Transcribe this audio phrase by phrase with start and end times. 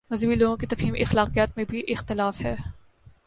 [0.09, 2.55] مذہبی لوگوں کی تفہیم اخلاقیات میں بھی اختلاف ہے۔